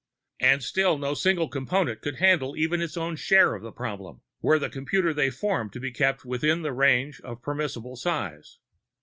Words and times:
And 0.39 0.63
still 0.63 0.97
no 0.97 1.13
single 1.13 1.47
Component 1.47 2.01
could 2.01 2.15
handle 2.15 2.55
even 2.57 2.81
its 2.81 2.97
own 2.97 3.15
share 3.17 3.53
of 3.53 3.61
the 3.61 3.71
problem, 3.71 4.21
were 4.41 4.57
the 4.57 4.67
"computer" 4.67 5.13
they 5.13 5.29
formed 5.29 5.73
to 5.73 5.79
be 5.79 5.91
kept 5.91 6.25
within 6.25 6.63
the 6.63 6.73
range 6.73 7.21
of 7.21 7.43
permissible 7.43 7.95
size. 7.95 8.57